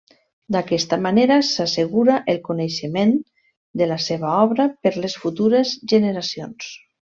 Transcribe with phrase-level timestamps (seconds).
[0.53, 3.13] D'aquesta manera s'assegura el coneixement
[3.83, 6.77] de la seva obra per les futures generacions.